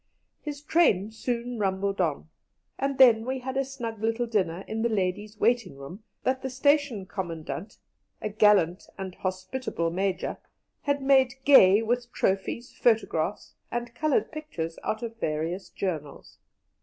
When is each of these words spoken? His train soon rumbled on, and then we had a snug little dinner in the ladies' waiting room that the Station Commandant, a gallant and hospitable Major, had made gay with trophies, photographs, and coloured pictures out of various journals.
His 0.41 0.61
train 0.63 1.11
soon 1.11 1.59
rumbled 1.59 2.01
on, 2.01 2.27
and 2.79 2.97
then 2.97 3.23
we 3.23 3.37
had 3.37 3.55
a 3.55 3.63
snug 3.63 4.01
little 4.01 4.25
dinner 4.25 4.65
in 4.67 4.81
the 4.81 4.89
ladies' 4.89 5.37
waiting 5.39 5.77
room 5.77 6.03
that 6.23 6.41
the 6.41 6.49
Station 6.49 7.05
Commandant, 7.05 7.77
a 8.19 8.27
gallant 8.29 8.87
and 8.97 9.13
hospitable 9.13 9.91
Major, 9.91 10.37
had 10.81 11.03
made 11.03 11.35
gay 11.45 11.83
with 11.83 12.11
trophies, 12.11 12.75
photographs, 12.75 13.53
and 13.69 13.93
coloured 13.93 14.31
pictures 14.31 14.79
out 14.83 15.03
of 15.03 15.17
various 15.19 15.69
journals. 15.69 16.39